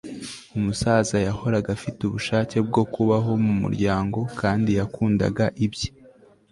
[0.57, 5.89] umusaza yahoraga afite ubushake bwo kubaho mumuryango, kandi yakundaga ibye